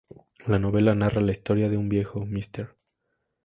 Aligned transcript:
La 0.47 0.57
novela 0.57 0.95
narra 0.95 1.21
la 1.21 1.31
historia 1.31 1.69
de 1.69 1.77
un 1.77 1.87
viejo, 1.87 2.25
Mr. 2.25 2.69